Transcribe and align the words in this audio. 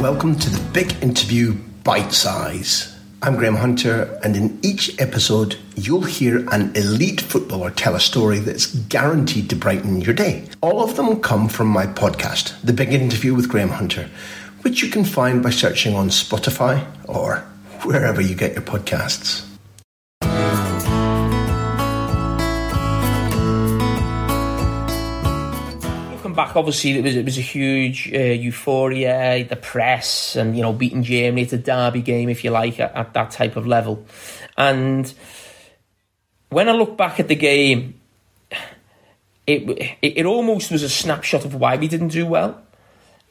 Welcome 0.00 0.36
to 0.36 0.48
the 0.48 0.72
Big 0.72 0.96
Interview 1.02 1.52
Bite 1.84 2.14
Size. 2.14 2.98
I'm 3.20 3.36
Graham 3.36 3.56
Hunter, 3.56 4.18
and 4.24 4.34
in 4.34 4.58
each 4.62 4.98
episode, 4.98 5.58
you'll 5.76 6.04
hear 6.04 6.48
an 6.48 6.74
elite 6.74 7.20
footballer 7.20 7.70
tell 7.70 7.94
a 7.94 8.00
story 8.00 8.38
that's 8.38 8.74
guaranteed 8.74 9.50
to 9.50 9.56
brighten 9.56 10.00
your 10.00 10.14
day. 10.14 10.48
All 10.62 10.82
of 10.82 10.96
them 10.96 11.20
come 11.20 11.50
from 11.50 11.66
my 11.66 11.86
podcast, 11.86 12.58
The 12.62 12.72
Big 12.72 12.94
Interview 12.94 13.34
with 13.34 13.50
Graham 13.50 13.68
Hunter, 13.68 14.08
which 14.62 14.82
you 14.82 14.88
can 14.88 15.04
find 15.04 15.42
by 15.42 15.50
searching 15.50 15.94
on 15.94 16.08
Spotify 16.08 16.86
or 17.06 17.40
wherever 17.82 18.22
you 18.22 18.34
get 18.34 18.54
your 18.54 18.62
podcasts. 18.62 19.49
Looking 26.30 26.44
back, 26.44 26.54
obviously 26.54 26.96
it 26.96 27.02
was 27.02 27.16
it 27.16 27.24
was 27.24 27.38
a 27.38 27.40
huge 27.40 28.08
uh, 28.14 28.18
euphoria, 28.18 29.44
the 29.48 29.56
press, 29.56 30.36
and 30.36 30.56
you 30.56 30.62
know 30.62 30.72
beating 30.72 31.02
Germany 31.02 31.42
at 31.42 31.52
a 31.52 31.58
derby 31.58 32.02
game, 32.02 32.28
if 32.28 32.44
you 32.44 32.50
like, 32.52 32.78
at, 32.78 32.94
at 32.94 33.14
that 33.14 33.32
type 33.32 33.56
of 33.56 33.66
level. 33.66 34.06
And 34.56 35.12
when 36.50 36.68
I 36.68 36.72
look 36.72 36.96
back 36.96 37.18
at 37.18 37.26
the 37.26 37.34
game, 37.34 37.98
it, 39.44 39.68
it 40.00 40.18
it 40.18 40.24
almost 40.24 40.70
was 40.70 40.84
a 40.84 40.88
snapshot 40.88 41.44
of 41.44 41.56
why 41.56 41.74
we 41.76 41.88
didn't 41.88 42.12
do 42.12 42.24
well. 42.26 42.62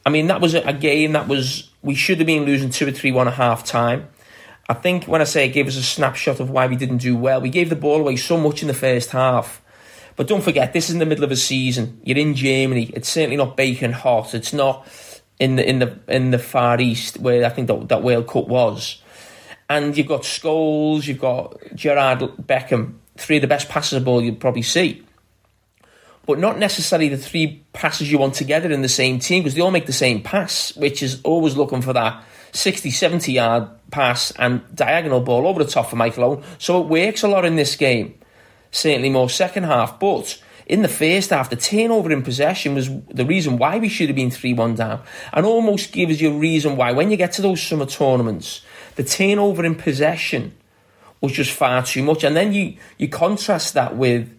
I 0.04 0.10
mean, 0.10 0.26
that 0.26 0.42
was 0.42 0.54
a, 0.54 0.60
a 0.60 0.74
game 0.74 1.12
that 1.12 1.26
was 1.26 1.70
we 1.80 1.94
should 1.94 2.18
have 2.18 2.26
been 2.26 2.44
losing 2.44 2.68
two 2.68 2.86
or 2.86 2.90
three 2.90 3.12
one 3.12 3.28
at 3.28 3.34
half 3.34 3.64
time. 3.64 4.10
I 4.68 4.74
think 4.74 5.06
when 5.06 5.22
I 5.22 5.24
say 5.24 5.46
it 5.46 5.54
gave 5.54 5.68
us 5.68 5.76
a 5.78 5.82
snapshot 5.82 6.38
of 6.38 6.50
why 6.50 6.66
we 6.66 6.76
didn't 6.76 6.98
do 6.98 7.16
well, 7.16 7.40
we 7.40 7.48
gave 7.48 7.70
the 7.70 7.76
ball 7.76 8.00
away 8.00 8.16
so 8.16 8.36
much 8.36 8.60
in 8.60 8.68
the 8.68 8.74
first 8.74 9.10
half. 9.12 9.59
But 10.20 10.26
don't 10.26 10.42
forget, 10.42 10.74
this 10.74 10.90
is 10.90 10.92
in 10.92 10.98
the 10.98 11.06
middle 11.06 11.24
of 11.24 11.30
a 11.30 11.36
season. 11.36 11.98
You're 12.04 12.18
in 12.18 12.34
Germany. 12.34 12.90
It's 12.92 13.08
certainly 13.08 13.38
not 13.38 13.56
baking 13.56 13.92
hot. 13.92 14.34
It's 14.34 14.52
not 14.52 14.86
in 15.38 15.56
the 15.56 15.66
in 15.66 15.78
the 15.78 15.98
in 16.08 16.30
the 16.30 16.38
Far 16.38 16.78
East 16.78 17.18
where 17.20 17.42
I 17.46 17.48
think 17.48 17.68
that, 17.68 17.88
that 17.88 18.02
World 18.02 18.26
Cup 18.28 18.46
was. 18.46 19.00
And 19.70 19.96
you've 19.96 20.08
got 20.08 20.24
Scholes, 20.24 21.06
you've 21.06 21.22
got 21.22 21.56
Gerrard 21.74 22.18
Beckham, 22.18 22.96
three 23.16 23.36
of 23.36 23.40
the 23.40 23.48
best 23.48 23.70
passes 23.70 23.94
of 23.94 24.04
ball 24.04 24.20
you'd 24.20 24.40
probably 24.40 24.60
see. 24.60 25.02
But 26.26 26.38
not 26.38 26.58
necessarily 26.58 27.08
the 27.08 27.16
three 27.16 27.64
passes 27.72 28.12
you 28.12 28.18
want 28.18 28.34
together 28.34 28.70
in 28.70 28.82
the 28.82 28.90
same 28.90 29.20
team 29.20 29.42
because 29.42 29.54
they 29.54 29.62
all 29.62 29.70
make 29.70 29.86
the 29.86 29.92
same 29.94 30.22
pass, 30.22 30.76
which 30.76 31.02
is 31.02 31.22
always 31.22 31.56
looking 31.56 31.80
for 31.80 31.94
that 31.94 32.22
60, 32.52 32.90
70 32.90 33.32
yard 33.32 33.70
pass 33.90 34.32
and 34.32 34.60
diagonal 34.74 35.22
ball 35.22 35.46
over 35.46 35.64
the 35.64 35.70
top 35.70 35.88
for 35.88 35.96
Michael 35.96 36.24
Owen. 36.24 36.44
So 36.58 36.82
it 36.82 36.88
works 36.88 37.22
a 37.22 37.28
lot 37.28 37.46
in 37.46 37.56
this 37.56 37.74
game 37.74 38.19
certainly 38.70 39.10
more 39.10 39.28
second 39.28 39.64
half. 39.64 39.98
But 39.98 40.40
in 40.66 40.82
the 40.82 40.88
first 40.88 41.30
half, 41.30 41.50
the 41.50 41.56
turnover 41.56 42.12
in 42.12 42.22
possession 42.22 42.74
was 42.74 42.88
the 43.08 43.24
reason 43.24 43.58
why 43.58 43.78
we 43.78 43.88
should 43.88 44.08
have 44.08 44.16
been 44.16 44.30
3 44.30 44.54
1 44.54 44.74
down, 44.76 45.02
and 45.32 45.44
almost 45.44 45.92
gives 45.92 46.20
you 46.20 46.30
a 46.30 46.38
reason 46.38 46.76
why, 46.76 46.92
when 46.92 47.10
you 47.10 47.16
get 47.16 47.32
to 47.32 47.42
those 47.42 47.62
summer 47.62 47.86
tournaments, 47.86 48.62
the 48.96 49.04
turnover 49.04 49.64
in 49.64 49.74
possession 49.74 50.54
was 51.20 51.32
just 51.32 51.52
far 51.52 51.84
too 51.84 52.02
much. 52.02 52.24
And 52.24 52.36
then 52.36 52.52
you, 52.52 52.76
you 52.98 53.08
contrast 53.08 53.74
that 53.74 53.96
with 53.96 54.32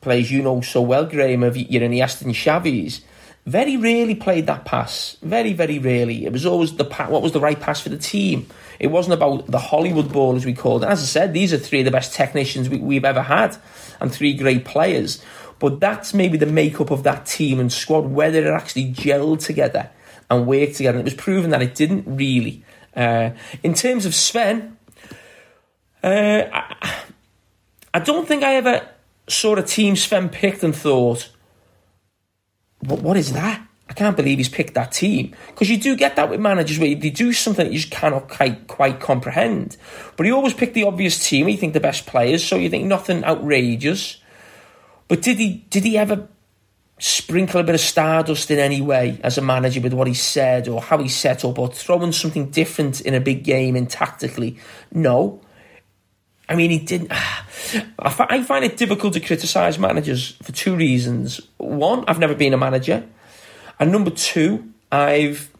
players 0.00 0.30
you 0.30 0.42
know 0.42 0.60
so 0.60 0.80
well, 0.80 1.06
Graham, 1.06 1.42
of 1.42 1.54
Iniesta 1.54 2.22
and 2.22 2.34
Xavi's. 2.34 3.00
Very 3.46 3.76
rarely 3.76 4.14
played 4.14 4.46
that 4.46 4.64
pass. 4.64 5.18
Very, 5.20 5.52
very 5.52 5.78
rarely. 5.78 6.24
It 6.24 6.32
was 6.32 6.46
always 6.46 6.76
the 6.76 6.84
pa- 6.84 7.08
what 7.08 7.20
was 7.20 7.32
the 7.32 7.40
right 7.40 7.60
pass 7.60 7.80
for 7.80 7.90
the 7.90 7.98
team. 7.98 8.46
It 8.80 8.86
wasn't 8.86 9.14
about 9.14 9.46
the 9.46 9.58
Hollywood 9.58 10.10
ball, 10.10 10.34
as 10.34 10.46
we 10.46 10.54
called 10.54 10.82
it. 10.82 10.88
As 10.88 11.02
I 11.02 11.06
said, 11.06 11.34
these 11.34 11.52
are 11.52 11.58
three 11.58 11.80
of 11.80 11.84
the 11.84 11.90
best 11.90 12.14
technicians 12.14 12.70
we, 12.70 12.78
we've 12.78 13.04
ever 13.04 13.22
had 13.22 13.56
and 14.00 14.10
three 14.12 14.32
great 14.32 14.64
players. 14.64 15.22
But 15.58 15.78
that's 15.78 16.14
maybe 16.14 16.38
the 16.38 16.46
makeup 16.46 16.90
of 16.90 17.02
that 17.02 17.26
team 17.26 17.60
and 17.60 17.70
squad, 17.70 18.06
whether 18.06 18.38
it 18.38 18.50
actually 18.50 18.92
gelled 18.92 19.44
together 19.44 19.90
and 20.30 20.46
worked 20.46 20.76
together. 20.76 20.98
And 20.98 21.06
it 21.06 21.12
was 21.12 21.22
proven 21.22 21.50
that 21.50 21.60
it 21.60 21.74
didn't 21.74 22.04
really. 22.06 22.64
Uh, 22.96 23.30
in 23.62 23.74
terms 23.74 24.06
of 24.06 24.14
Sven, 24.14 24.78
uh, 26.02 26.44
I, 26.52 26.94
I 27.92 27.98
don't 27.98 28.26
think 28.26 28.42
I 28.42 28.54
ever 28.54 28.88
saw 29.28 29.54
a 29.56 29.62
team 29.62 29.96
Sven 29.96 30.28
picked 30.28 30.62
and 30.62 30.74
thought, 30.74 31.30
what, 32.86 33.00
what 33.00 33.16
is 33.16 33.32
that? 33.32 33.66
I 33.88 33.92
can't 33.92 34.16
believe 34.16 34.38
he's 34.38 34.48
picked 34.48 34.74
that 34.74 34.92
team. 34.92 35.34
Because 35.48 35.68
you 35.68 35.76
do 35.76 35.94
get 35.94 36.16
that 36.16 36.30
with 36.30 36.40
managers 36.40 36.78
where 36.78 36.94
they 36.94 37.10
do 37.10 37.32
something 37.32 37.66
that 37.66 37.72
you 37.72 37.78
just 37.78 37.92
cannot 37.92 38.28
quite, 38.28 38.66
quite 38.66 38.98
comprehend. 38.98 39.76
But 40.16 40.26
he 40.26 40.32
always 40.32 40.54
picked 40.54 40.74
the 40.74 40.84
obvious 40.84 41.28
team. 41.28 41.48
You 41.48 41.56
think 41.56 41.74
the 41.74 41.80
best 41.80 42.06
players, 42.06 42.42
so 42.42 42.56
you 42.56 42.70
think 42.70 42.86
nothing 42.86 43.24
outrageous. 43.24 44.18
But 45.06 45.20
did 45.20 45.38
he 45.38 45.66
did 45.68 45.84
he 45.84 45.98
ever 45.98 46.28
sprinkle 46.98 47.60
a 47.60 47.64
bit 47.64 47.74
of 47.74 47.80
stardust 47.80 48.50
in 48.50 48.58
any 48.58 48.80
way 48.80 49.20
as 49.22 49.36
a 49.36 49.42
manager 49.42 49.80
with 49.80 49.92
what 49.92 50.06
he 50.06 50.14
said 50.14 50.68
or 50.68 50.80
how 50.80 50.96
he 50.98 51.08
set 51.08 51.44
up 51.44 51.58
or 51.58 51.68
throwing 51.68 52.12
something 52.12 52.50
different 52.50 53.00
in 53.00 53.12
a 53.12 53.20
big 53.20 53.44
game 53.44 53.76
and 53.76 53.90
tactically? 53.90 54.56
No. 54.92 55.40
I 56.48 56.56
mean, 56.56 56.70
he 56.70 56.78
didn't. 56.78 57.10
I 57.98 58.42
find 58.42 58.64
it 58.64 58.76
difficult 58.76 59.14
to 59.14 59.20
criticise 59.20 59.78
managers 59.78 60.32
for 60.42 60.52
two 60.52 60.76
reasons. 60.76 61.40
One, 61.56 62.04
I've 62.06 62.18
never 62.18 62.34
been 62.34 62.52
a 62.52 62.58
manager. 62.58 63.04
And 63.80 63.90
number 63.90 64.10
two, 64.10 64.72
I've 64.92 65.50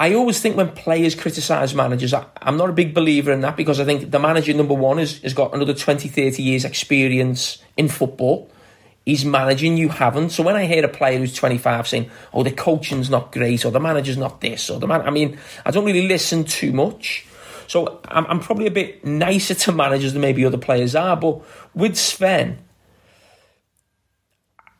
I 0.00 0.14
always 0.14 0.40
think 0.40 0.56
when 0.56 0.70
players 0.70 1.14
criticise 1.14 1.74
managers, 1.74 2.14
I, 2.14 2.24
am 2.40 2.56
not 2.56 2.70
a 2.70 2.72
big 2.72 2.94
believer 2.94 3.32
in 3.32 3.42
that 3.42 3.54
because 3.54 3.80
I 3.80 3.84
think 3.84 4.10
the 4.10 4.18
manager, 4.18 4.54
number 4.54 4.72
one, 4.72 4.98
is, 4.98 5.20
has 5.20 5.34
got 5.34 5.54
another 5.54 5.74
20, 5.74 6.08
30 6.08 6.42
years 6.42 6.64
experience 6.64 7.58
in 7.76 7.88
football. 7.88 8.50
He's 9.04 9.26
managing, 9.26 9.76
you 9.76 9.90
haven't. 9.90 10.30
So 10.30 10.42
when 10.42 10.56
I 10.56 10.64
hear 10.64 10.82
a 10.86 10.88
player 10.88 11.18
who's 11.18 11.34
25 11.34 11.86
saying, 11.86 12.10
oh, 12.32 12.42
the 12.42 12.50
coaching's 12.50 13.10
not 13.10 13.30
great, 13.30 13.66
or 13.66 13.72
the 13.72 13.78
manager's 13.78 14.16
not 14.16 14.40
this, 14.40 14.70
or 14.70 14.80
the 14.80 14.86
man, 14.86 15.02
I 15.02 15.10
mean, 15.10 15.38
I 15.66 15.70
don't 15.70 15.84
really 15.84 16.08
listen 16.08 16.44
too 16.44 16.72
much. 16.72 17.26
So 17.70 18.00
I'm, 18.08 18.26
I'm 18.26 18.40
probably 18.40 18.66
a 18.66 18.70
bit 18.72 19.04
nicer 19.04 19.54
to 19.54 19.70
managers 19.70 20.12
than 20.12 20.20
maybe 20.20 20.44
other 20.44 20.58
players 20.58 20.96
are. 20.96 21.16
But 21.16 21.40
with 21.72 21.96
Sven, 21.96 22.58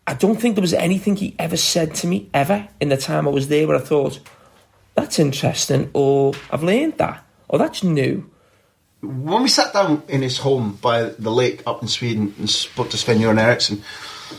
I 0.08 0.14
don't 0.14 0.40
think 0.40 0.56
there 0.56 0.60
was 0.60 0.74
anything 0.74 1.14
he 1.14 1.36
ever 1.38 1.56
said 1.56 1.94
to 1.96 2.08
me, 2.08 2.28
ever, 2.34 2.68
in 2.80 2.88
the 2.88 2.96
time 2.96 3.28
I 3.28 3.30
was 3.30 3.46
there 3.46 3.68
where 3.68 3.76
I 3.76 3.80
thought, 3.80 4.18
that's 4.96 5.20
interesting, 5.20 5.88
or 5.94 6.32
I've 6.50 6.64
learned 6.64 6.98
that, 6.98 7.24
or 7.46 7.60
that's 7.60 7.84
new. 7.84 8.28
When 9.02 9.44
we 9.44 9.48
sat 9.48 9.72
down 9.72 10.02
in 10.08 10.22
his 10.22 10.38
home 10.38 10.76
by 10.82 11.10
the 11.10 11.30
lake 11.30 11.62
up 11.68 11.82
in 11.82 11.86
Sweden 11.86 12.34
and 12.40 12.50
spoke 12.50 12.90
to 12.90 12.98
Sven 12.98 13.18
Göran 13.18 13.40
Eriksson, 13.40 13.84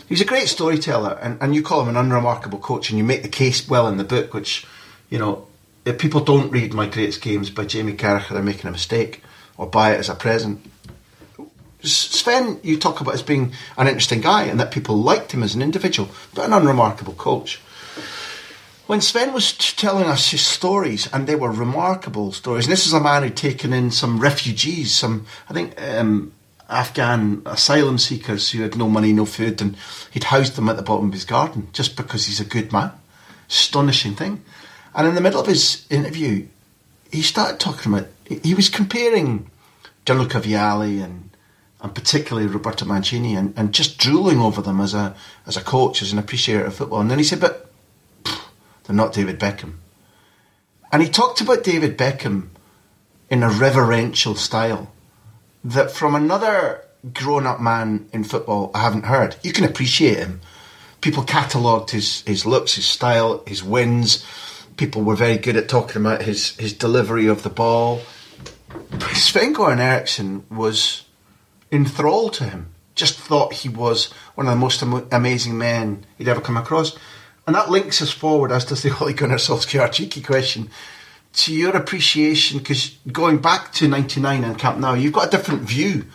he's 0.09 0.19
a 0.19 0.25
great 0.25 0.49
storyteller, 0.49 1.17
and, 1.21 1.41
and 1.41 1.55
you 1.55 1.63
call 1.63 1.83
him 1.83 1.87
an 1.87 1.95
unremarkable 1.95 2.59
coach, 2.59 2.89
and 2.89 2.97
you 2.97 3.05
make 3.05 3.23
the 3.23 3.29
case 3.29 3.69
well 3.69 3.87
in 3.87 3.95
the 3.95 4.03
book, 4.03 4.33
which, 4.33 4.67
you 5.09 5.17
know, 5.17 5.47
if 5.85 5.97
people 5.97 6.21
don't 6.21 6.51
read 6.51 6.73
My 6.73 6.87
Greatest 6.87 7.21
Games 7.21 7.49
by 7.49 7.65
Jamie 7.65 7.93
Carragher, 7.93 8.29
they're 8.29 8.43
making 8.43 8.67
a 8.67 8.71
mistake, 8.71 9.23
or 9.57 9.67
buy 9.67 9.93
it 9.93 9.99
as 9.99 10.09
a 10.09 10.15
present. 10.15 10.65
Sven, 11.83 12.59
you 12.61 12.77
talk 12.77 13.01
about 13.01 13.15
as 13.15 13.23
being 13.23 13.53
an 13.77 13.87
interesting 13.87 14.21
guy 14.21 14.43
and 14.43 14.59
that 14.59 14.71
people 14.71 14.95
liked 14.95 15.31
him 15.31 15.41
as 15.41 15.55
an 15.55 15.63
individual, 15.63 16.09
but 16.35 16.45
an 16.45 16.53
unremarkable 16.53 17.13
coach. 17.13 17.59
when 18.85 19.01
Sven 19.01 19.33
was 19.33 19.53
t- 19.53 19.73
telling 19.77 20.05
us 20.05 20.29
his 20.29 20.45
stories, 20.45 21.07
and 21.13 21.25
they 21.25 21.35
were 21.35 21.51
remarkable 21.51 22.31
stories, 22.33 22.65
and 22.65 22.71
this 22.71 22.85
is 22.85 22.93
a 22.93 22.99
man 22.99 23.23
who'd 23.23 23.37
taken 23.37 23.73
in 23.73 23.89
some 23.89 24.19
refugees, 24.19 24.93
some, 24.93 25.25
I 25.49 25.53
think, 25.53 25.81
um, 25.81 26.33
Afghan 26.69 27.41
asylum 27.45 27.97
seekers 27.97 28.51
who 28.51 28.61
had 28.61 28.77
no 28.77 28.87
money, 28.87 29.13
no 29.13 29.25
food, 29.25 29.61
and 29.61 29.75
he'd 30.11 30.25
housed 30.25 30.55
them 30.55 30.69
at 30.69 30.77
the 30.77 30.83
bottom 30.83 31.07
of 31.07 31.13
his 31.13 31.25
garden 31.25 31.67
just 31.73 31.97
because 31.97 32.25
he's 32.25 32.39
a 32.39 32.45
good 32.45 32.71
man. 32.71 32.91
Astonishing 33.49 34.15
thing. 34.15 34.43
And 34.93 35.07
in 35.07 35.15
the 35.15 35.21
middle 35.21 35.39
of 35.39 35.47
his 35.47 35.85
interview, 35.89 36.47
he 37.11 37.21
started 37.21 37.59
talking 37.59 37.93
about, 37.93 38.07
he 38.43 38.53
was 38.53 38.69
comparing 38.69 39.49
Gianluca 40.05 40.41
Vialli 40.41 41.03
and 41.03 41.29
and 41.83 41.95
particularly 41.95 42.47
Roberto 42.47 42.85
Mancini, 42.85 43.35
and, 43.35 43.55
and 43.57 43.73
just 43.73 43.97
drooling 43.97 44.39
over 44.39 44.61
them 44.61 44.79
as 44.79 44.93
a 44.93 45.15
as 45.47 45.57
a 45.57 45.63
coach, 45.63 46.03
as 46.03 46.13
an 46.13 46.19
appreciator 46.19 46.63
of 46.65 46.75
football. 46.75 47.01
And 47.01 47.09
then 47.09 47.17
he 47.17 47.23
said, 47.23 47.39
"But 47.39 47.71
pff, 48.23 48.39
they're 48.83 48.95
not 48.95 49.13
David 49.13 49.39
Beckham." 49.39 49.77
And 50.91 51.01
he 51.01 51.09
talked 51.09 51.41
about 51.41 51.63
David 51.63 51.97
Beckham 51.97 52.49
in 53.31 53.41
a 53.41 53.49
reverential 53.49 54.35
style 54.35 54.91
that, 55.63 55.89
from 55.89 56.13
another 56.13 56.83
grown-up 57.13 57.59
man 57.59 58.07
in 58.13 58.23
football, 58.23 58.69
I 58.75 58.81
haven't 58.81 59.05
heard. 59.05 59.37
You 59.41 59.51
can 59.51 59.65
appreciate 59.65 60.17
him. 60.17 60.41
People 61.01 61.23
catalogued 61.23 61.89
his 61.89 62.21
his 62.27 62.45
looks, 62.45 62.75
his 62.75 62.85
style, 62.85 63.43
his 63.47 63.63
wins. 63.63 64.23
People 64.77 65.03
were 65.03 65.15
very 65.15 65.37
good 65.37 65.57
at 65.57 65.69
talking 65.69 66.01
about 66.01 66.23
his 66.23 66.55
his 66.57 66.73
delivery 66.73 67.27
of 67.27 67.43
the 67.43 67.49
ball. 67.49 68.01
Sven 69.13 69.53
Goran 69.53 69.79
Eriksson 69.79 70.45
was 70.49 71.03
enthralled 71.71 72.33
to 72.33 72.45
him. 72.45 72.67
Just 72.95 73.17
thought 73.17 73.53
he 73.53 73.69
was 73.69 74.11
one 74.35 74.47
of 74.47 74.53
the 74.53 74.59
most 74.59 74.81
am- 74.83 75.07
amazing 75.11 75.57
men 75.57 76.05
he'd 76.17 76.27
ever 76.27 76.41
come 76.41 76.57
across. 76.57 76.97
And 77.47 77.55
that 77.55 77.71
links 77.71 78.01
us 78.01 78.11
forward, 78.11 78.51
as 78.51 78.65
does 78.65 78.83
the 78.83 78.95
Ole 79.01 79.13
Gunnar 79.13 79.37
Solskjaer 79.37 79.91
cheeky 79.91 80.21
question, 80.21 80.69
to 81.33 81.53
your 81.53 81.75
appreciation, 81.75 82.59
because 82.59 82.97
going 83.11 83.37
back 83.39 83.71
to 83.73 83.87
99 83.87 84.43
and 84.43 84.57
Camp 84.57 84.77
Nou, 84.79 84.95
you've 84.95 85.13
got 85.13 85.27
a 85.27 85.31
different 85.31 85.61
view 85.61 86.05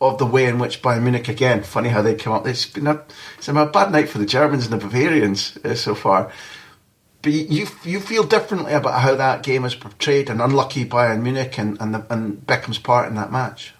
of 0.00 0.18
the 0.18 0.26
way 0.26 0.46
in 0.46 0.58
which 0.58 0.82
Bayern 0.82 1.02
Munich, 1.02 1.28
again, 1.28 1.62
funny 1.62 1.88
how 1.88 2.02
they 2.02 2.14
come 2.14 2.32
up. 2.32 2.46
It's 2.46 2.66
been 2.66 2.86
a, 2.86 3.02
it's 3.36 3.46
been 3.46 3.56
a 3.56 3.66
bad 3.66 3.90
night 3.90 4.08
for 4.08 4.18
the 4.18 4.26
Germans 4.26 4.66
and 4.66 4.72
the 4.72 4.84
Bavarians 4.84 5.58
uh, 5.64 5.74
so 5.74 5.94
far. 5.94 6.30
But 7.24 7.32
you 7.32 7.66
you 7.84 8.00
feel 8.00 8.24
differently 8.24 8.74
about 8.74 9.00
how 9.00 9.14
that 9.14 9.42
game 9.42 9.64
is 9.64 9.74
portrayed 9.74 10.28
and 10.28 10.42
unlucky 10.42 10.84
Bayern 10.84 11.22
Munich 11.22 11.58
and, 11.58 11.80
and, 11.80 11.94
the, 11.94 12.06
and 12.10 12.46
Beckham's 12.46 12.78
part 12.78 13.08
in 13.08 13.14
that 13.14 13.32
match. 13.32 13.72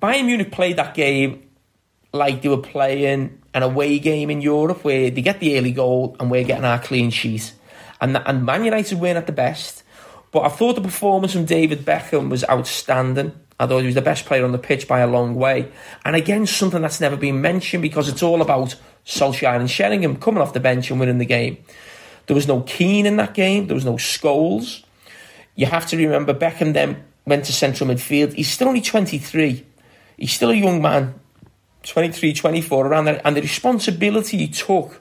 Bayern 0.00 0.26
Munich 0.26 0.52
played 0.52 0.76
that 0.76 0.94
game 0.94 1.42
like 2.12 2.42
they 2.42 2.48
were 2.48 2.58
playing 2.58 3.42
an 3.54 3.64
away 3.64 3.98
game 3.98 4.30
in 4.30 4.40
Europe 4.40 4.84
where 4.84 5.10
they 5.10 5.20
get 5.20 5.40
the 5.40 5.58
early 5.58 5.72
goal 5.72 6.16
and 6.20 6.30
we're 6.30 6.44
getting 6.44 6.64
our 6.64 6.78
clean 6.78 7.10
sheet. 7.10 7.52
And, 8.00 8.16
and 8.16 8.46
Man 8.46 8.64
United 8.64 9.00
win 9.00 9.16
at 9.16 9.26
the 9.26 9.32
best. 9.32 9.82
But 10.30 10.42
I 10.42 10.48
thought 10.48 10.76
the 10.76 10.80
performance 10.80 11.32
from 11.32 11.44
David 11.44 11.80
Beckham 11.80 12.30
was 12.30 12.44
outstanding. 12.48 13.32
I 13.58 13.66
thought 13.66 13.80
he 13.80 13.86
was 13.86 13.96
the 13.96 14.02
best 14.02 14.26
player 14.26 14.44
on 14.44 14.52
the 14.52 14.58
pitch 14.58 14.86
by 14.86 15.00
a 15.00 15.08
long 15.08 15.34
way. 15.34 15.72
And 16.04 16.14
again, 16.14 16.46
something 16.46 16.82
that's 16.82 17.00
never 17.00 17.16
been 17.16 17.40
mentioned 17.40 17.82
because 17.82 18.08
it's 18.08 18.22
all 18.22 18.40
about 18.40 18.76
Solskjaer 19.04 19.58
and 19.58 19.68
Sheringham 19.68 20.16
coming 20.16 20.40
off 20.40 20.52
the 20.52 20.60
bench 20.60 20.92
and 20.92 21.00
winning 21.00 21.18
the 21.18 21.24
game. 21.24 21.58
There 22.28 22.34
was 22.34 22.46
no 22.46 22.60
Keane 22.60 23.06
in 23.06 23.16
that 23.16 23.34
game. 23.34 23.66
There 23.66 23.74
was 23.74 23.84
no 23.84 23.94
Scholes. 23.94 24.84
You 25.56 25.66
have 25.66 25.86
to 25.88 25.96
remember 25.96 26.32
Beckham 26.32 26.74
then 26.74 27.02
went 27.26 27.46
to 27.46 27.52
central 27.52 27.90
midfield. 27.90 28.34
He's 28.34 28.50
still 28.50 28.68
only 28.68 28.82
23. 28.82 29.66
He's 30.16 30.32
still 30.32 30.50
a 30.50 30.54
young 30.54 30.80
man, 30.82 31.14
23, 31.84 32.32
24, 32.34 32.86
around 32.86 33.06
there. 33.06 33.20
And 33.24 33.36
the 33.36 33.42
responsibility 33.42 34.38
he 34.38 34.48
took 34.48 35.00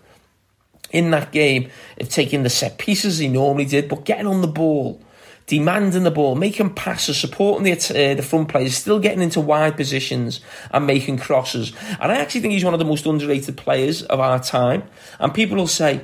in 0.91 1.11
that 1.11 1.31
game 1.31 1.69
of 1.99 2.09
taking 2.09 2.43
the 2.43 2.49
set 2.49 2.77
pieces 2.77 3.17
he 3.17 3.27
normally 3.27 3.65
did, 3.65 3.89
but 3.89 4.05
getting 4.05 4.25
on 4.25 4.41
the 4.41 4.47
ball, 4.47 5.01
demanding 5.47 6.03
the 6.03 6.11
ball, 6.11 6.35
making 6.35 6.73
passes, 6.75 7.17
supporting 7.17 7.65
the, 7.65 7.73
uh, 7.73 8.15
the 8.15 8.23
front 8.23 8.47
players, 8.47 8.77
still 8.77 8.99
getting 8.99 9.21
into 9.21 9.41
wide 9.41 9.75
positions 9.75 10.39
and 10.71 10.87
making 10.87 11.17
crosses. 11.17 11.73
And 11.99 12.11
I 12.11 12.17
actually 12.17 12.41
think 12.41 12.53
he's 12.53 12.63
one 12.63 12.73
of 12.73 12.79
the 12.79 12.85
most 12.85 13.05
underrated 13.05 13.57
players 13.57 14.03
of 14.03 14.21
our 14.21 14.39
time. 14.39 14.83
And 15.19 15.33
people 15.33 15.57
will 15.57 15.67
say, 15.67 16.01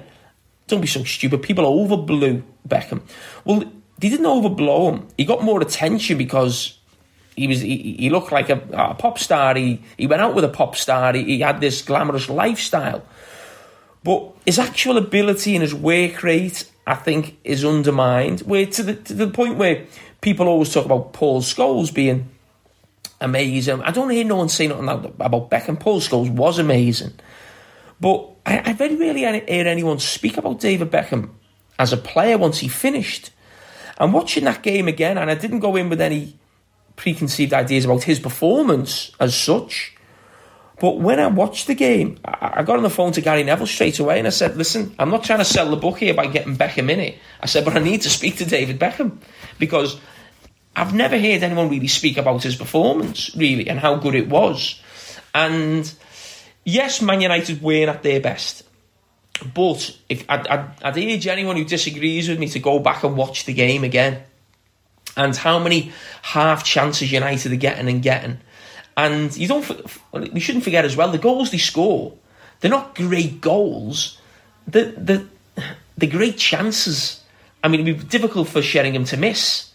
don't 0.74 0.82
be 0.82 0.88
so 0.88 1.04
stupid, 1.04 1.42
people 1.42 1.66
overblew 1.66 2.44
Beckham. 2.68 3.02
Well, 3.46 3.64
they 4.00 4.10
didn't 4.10 4.26
overblow 4.26 4.94
him. 4.94 5.08
He 5.18 5.26
got 5.26 5.44
more 5.44 5.62
attention 5.62 6.18
because 6.18 6.80
he 7.36 7.48
was 7.48 7.62
he, 7.62 7.96
he 7.98 8.10
looked 8.10 8.32
like 8.32 8.50
a, 8.50 8.62
a, 8.74 8.96
pop 8.96 9.18
star. 9.20 9.56
He 9.56 9.82
he 9.98 10.08
went 10.08 10.22
out 10.22 10.36
with 10.36 10.44
a 10.44 10.50
pop 10.50 10.76
star. 10.76 11.14
He, 11.14 11.24
he, 11.24 11.40
had 11.40 11.62
this 11.62 11.82
glamorous 11.82 12.30
lifestyle, 12.30 13.04
but 14.04 14.34
his 14.46 14.60
actual 14.60 14.98
ability 14.98 15.56
and 15.56 15.62
his 15.62 15.74
work 15.74 16.24
rate, 16.24 16.70
I 16.86 16.96
think, 16.96 17.38
is 17.44 17.64
undermined. 17.64 18.42
Where 18.42 18.66
to 18.66 18.84
the 18.84 18.96
to 18.96 19.14
the 19.14 19.28
point 19.28 19.58
where 19.58 19.86
people 20.22 20.48
always 20.48 20.74
talk 20.74 20.86
about 20.86 21.14
Paul 21.14 21.42
Scholes 21.42 21.94
being 21.94 22.30
amazing. 23.22 23.82
I 23.84 23.92
don't 23.92 24.10
hear 24.10 24.26
no 24.26 24.38
one 24.38 24.50
say 24.50 24.68
nothing 24.68 24.90
about 24.90 25.50
Beckham. 25.50 25.80
Paul 25.80 26.02
Scholes 26.02 26.30
was 26.30 26.60
amazing, 26.60 27.14
but 28.02 28.33
I, 28.46 28.70
I 28.70 28.74
very 28.74 28.96
rarely 28.96 29.22
hear 29.22 29.68
anyone 29.68 30.00
speak 30.00 30.38
about 30.38 30.60
David 30.60 30.92
Beckham 30.92 31.30
as 31.80 31.94
a 31.94 31.98
player 31.98 32.38
once 32.38 32.60
he 32.60 32.68
finished. 32.68 33.32
And 33.98 34.14
watching 34.14 34.46
that 34.46 34.64
game 34.64 34.88
again, 34.88 35.18
and 35.18 35.30
I 35.30 35.36
didn't 35.36 35.60
go 35.60 35.76
in 35.76 35.90
with 35.90 36.02
any 36.02 36.38
preconceived 36.96 37.54
ideas 37.54 37.86
about 37.86 38.04
his 38.04 38.20
performance 38.20 39.12
as 39.20 39.36
such. 39.36 39.96
But 40.80 40.98
when 40.98 41.20
I 41.20 41.28
watched 41.28 41.68
the 41.68 41.76
game, 41.76 42.20
I 42.26 42.64
got 42.64 42.78
on 42.78 42.84
the 42.84 42.90
phone 42.90 43.12
to 43.14 43.22
Gary 43.22 43.44
Neville 43.44 43.68
straight 43.68 44.00
away 44.00 44.18
and 44.18 44.28
I 44.28 44.32
said, 44.32 44.58
Listen, 44.58 44.94
I'm 45.00 45.10
not 45.10 45.24
trying 45.24 45.40
to 45.40 45.46
sell 45.46 45.70
the 45.70 45.78
book 45.78 46.00
here 46.00 46.14
by 46.14 46.28
getting 46.28 46.58
Beckham 46.58 46.90
in 46.90 47.00
it. 47.00 47.18
I 47.40 47.46
said, 47.46 47.64
But 47.64 47.78
I 47.78 47.80
need 47.80 48.02
to 48.02 48.10
speak 48.10 48.38
to 48.38 48.46
David 48.46 48.80
Beckham 48.80 49.20
because 49.60 50.00
I've 50.76 50.94
never 50.94 51.18
heard 51.18 51.44
anyone 51.44 51.70
really 51.70 51.88
speak 51.88 52.18
about 52.18 52.44
his 52.44 52.56
performance, 52.56 53.34
really, 53.36 53.70
and 53.70 53.80
how 53.80 53.96
good 53.96 54.16
it 54.16 54.28
was. 54.28 54.82
And 55.34 55.92
yes, 56.64 57.02
Man 57.02 57.22
United 57.22 57.62
weren't 57.62 57.90
at 57.90 58.04
their 58.04 58.20
best. 58.20 58.64
But 59.54 59.98
if 60.10 60.26
I'd, 60.30 60.48
I'd, 60.48 60.84
I'd 60.84 60.98
urge 60.98 61.28
anyone 61.28 61.58
who 61.58 61.66
disagrees 61.66 62.30
with 62.30 62.40
me 62.40 62.48
to 62.50 62.60
go 62.60 62.80
back 62.80 63.04
and 63.04 63.18
watch 63.18 63.46
the 63.46 63.54
game 63.54 63.84
again 63.84 64.24
and 65.18 65.36
how 65.36 65.60
many 65.60 65.92
half 66.22 66.64
chances 66.64 67.12
United 67.12 67.52
are 67.52 67.56
getting 67.58 67.88
and 67.88 68.02
getting. 68.02 68.38
And 68.96 69.36
you 69.36 69.48
don't, 69.48 69.68
we 70.14 70.40
shouldn't 70.40 70.64
forget 70.64 70.86
as 70.86 70.96
well, 70.96 71.12
the 71.12 71.18
goals 71.18 71.52
they 71.52 71.58
score, 71.58 72.14
they're 72.60 72.72
not 72.72 72.96
great 72.96 73.42
goals. 73.42 74.18
The 74.68 74.86
the 74.98 75.28
the 75.98 76.08
great 76.08 76.38
chances. 76.38 77.22
I 77.62 77.68
mean, 77.68 77.86
it'd 77.86 77.98
be 78.00 78.06
difficult 78.06 78.48
for 78.48 78.62
Sheringham 78.62 79.04
to 79.06 79.18
miss. 79.18 79.73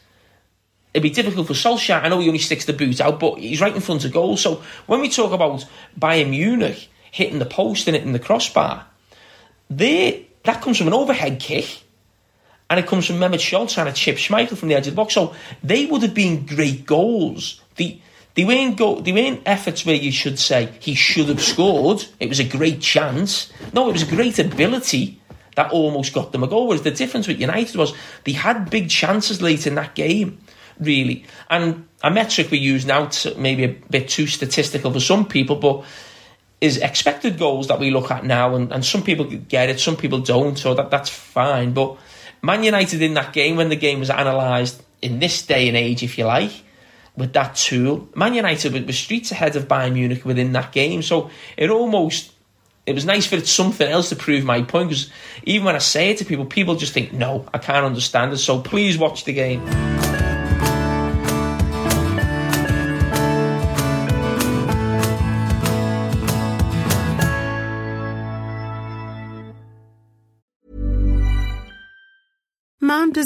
It'd 0.98 1.14
be 1.14 1.22
difficult 1.22 1.46
for 1.46 1.52
Solskjaer. 1.52 2.02
I 2.02 2.08
know 2.08 2.18
he 2.18 2.26
only 2.26 2.40
sticks 2.40 2.64
the 2.64 2.72
boot 2.72 3.00
out, 3.00 3.20
but 3.20 3.38
he's 3.38 3.60
right 3.60 3.72
in 3.72 3.80
front 3.80 4.04
of 4.04 4.12
goal. 4.12 4.36
So 4.36 4.64
when 4.86 5.00
we 5.00 5.08
talk 5.08 5.30
about 5.30 5.64
Bayern 5.96 6.30
Munich 6.30 6.88
hitting 7.12 7.38
the 7.38 7.46
post 7.46 7.86
and 7.86 7.96
hitting 7.96 8.12
the 8.12 8.18
crossbar, 8.18 8.84
they 9.70 10.26
that 10.42 10.60
comes 10.60 10.76
from 10.76 10.88
an 10.88 10.94
overhead 10.94 11.38
kick 11.38 11.84
and 12.68 12.80
it 12.80 12.88
comes 12.88 13.06
from 13.06 13.20
Mehmet 13.20 13.38
Scholl 13.38 13.72
trying 13.72 13.86
to 13.86 13.92
chip 13.92 14.16
Schmeichel 14.16 14.56
from 14.56 14.70
the 14.70 14.74
edge 14.74 14.88
of 14.88 14.94
the 14.94 14.96
box. 14.96 15.14
So 15.14 15.36
they 15.62 15.86
would 15.86 16.02
have 16.02 16.14
been 16.14 16.46
great 16.46 16.84
goals. 16.84 17.60
The 17.76 18.00
they 18.34 18.44
weren't 18.44 18.76
go 18.76 19.00
they 19.00 19.12
weren't 19.12 19.42
efforts 19.46 19.86
where 19.86 19.94
you 19.94 20.10
should 20.10 20.40
say 20.40 20.72
he 20.80 20.96
should 20.96 21.28
have 21.28 21.40
scored. 21.40 22.04
It 22.18 22.28
was 22.28 22.40
a 22.40 22.44
great 22.44 22.80
chance. 22.80 23.52
No, 23.72 23.88
it 23.88 23.92
was 23.92 24.02
a 24.02 24.16
great 24.16 24.40
ability 24.40 25.20
that 25.54 25.72
almost 25.72 26.12
got 26.12 26.32
them 26.32 26.44
a 26.44 26.46
goal. 26.46 26.68
Whereas 26.68 26.82
the 26.82 26.90
difference 26.90 27.26
with 27.28 27.40
United 27.40 27.76
was 27.76 27.94
they 28.24 28.32
had 28.32 28.68
big 28.68 28.88
chances 28.88 29.40
late 29.40 29.66
in 29.66 29.74
that 29.76 29.94
game, 29.94 30.38
really. 30.80 31.24
And 31.50 31.86
a 32.02 32.10
metric 32.10 32.50
we 32.50 32.58
use 32.58 32.86
now, 32.86 33.06
to 33.06 33.34
maybe 33.36 33.64
a 33.64 33.68
bit 33.68 34.08
too 34.08 34.26
statistical 34.26 34.92
for 34.92 35.00
some 35.00 35.26
people, 35.26 35.56
but 35.56 35.84
is 36.60 36.78
expected 36.78 37.38
goals 37.38 37.68
that 37.68 37.78
we 37.78 37.90
look 37.90 38.10
at 38.10 38.24
now, 38.24 38.54
and, 38.54 38.72
and 38.72 38.84
some 38.84 39.02
people 39.02 39.24
get 39.24 39.68
it, 39.68 39.78
some 39.78 39.96
people 39.96 40.18
don't, 40.18 40.58
so 40.58 40.74
that 40.74 40.90
that's 40.90 41.08
fine. 41.08 41.72
But 41.72 41.96
Man 42.42 42.64
United 42.64 43.00
in 43.02 43.14
that 43.14 43.32
game, 43.32 43.56
when 43.56 43.68
the 43.68 43.76
game 43.76 44.00
was 44.00 44.10
analysed 44.10 44.82
in 45.00 45.20
this 45.20 45.46
day 45.46 45.68
and 45.68 45.76
age, 45.76 46.02
if 46.02 46.18
you 46.18 46.24
like, 46.24 46.52
with 47.16 47.32
that 47.32 47.56
tool, 47.56 48.08
Man 48.14 48.34
United 48.34 48.86
was 48.86 48.98
streets 48.98 49.32
ahead 49.32 49.56
of 49.56 49.68
Bayern 49.68 49.94
Munich 49.94 50.24
within 50.24 50.52
that 50.52 50.72
game. 50.72 51.02
So 51.02 51.30
it 51.56 51.70
almost 51.70 52.32
it 52.86 52.94
was 52.94 53.04
nice 53.04 53.26
for 53.26 53.38
something 53.44 53.86
else 53.86 54.08
to 54.08 54.16
prove 54.16 54.44
my 54.44 54.62
point 54.62 54.88
because 54.88 55.10
even 55.42 55.66
when 55.66 55.74
I 55.74 55.78
say 55.78 56.10
it 56.10 56.18
to 56.18 56.24
people, 56.24 56.46
people 56.46 56.74
just 56.74 56.94
think, 56.94 57.12
no, 57.12 57.46
I 57.52 57.58
can't 57.58 57.84
understand 57.84 58.32
it. 58.32 58.38
So 58.38 58.62
please 58.62 58.96
watch 58.96 59.24
the 59.24 59.34
game. 59.34 59.97
Mom 73.08 73.14